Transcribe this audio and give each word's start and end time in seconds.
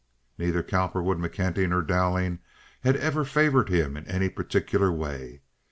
Neither 0.39 0.63
Cowperwood, 0.63 1.19
McKenty, 1.19 1.69
nor 1.69 1.83
Dowling 1.83 2.39
had 2.79 2.95
ever 2.95 3.23
favored 3.23 3.69
him 3.69 3.95
in 3.95 4.07
any 4.07 4.29
particular 4.29 4.91
way. 4.91 5.41